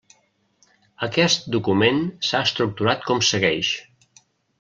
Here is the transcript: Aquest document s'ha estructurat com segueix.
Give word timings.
Aquest 1.07 1.45
document 1.55 1.99
s'ha 2.29 2.41
estructurat 2.49 3.05
com 3.11 3.21
segueix. 3.29 3.71